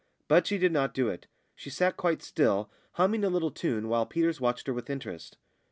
[0.27, 4.07] But she did not do it; she sat quite still, humming a little tune, while
[4.07, 5.37] Peters watched her with interest.